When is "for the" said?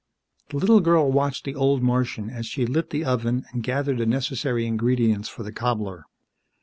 5.29-5.51